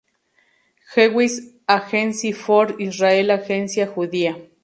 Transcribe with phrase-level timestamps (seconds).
[0.95, 1.33] Jewish
[1.69, 4.35] Agency for Israel Agencia Judía